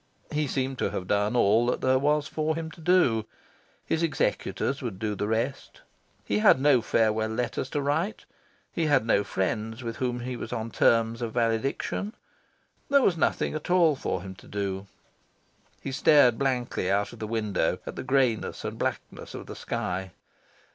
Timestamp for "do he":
14.47-15.91